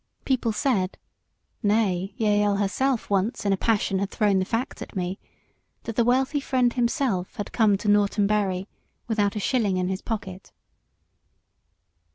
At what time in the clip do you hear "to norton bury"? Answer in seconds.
7.77-8.67